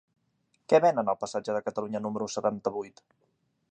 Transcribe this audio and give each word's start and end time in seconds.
Què 0.73 0.79
venen 0.85 1.13
al 1.13 1.19
passatge 1.25 1.57
de 1.59 1.63
Catalunya 1.69 2.05
número 2.07 2.31
setanta-vuit? 2.39 3.09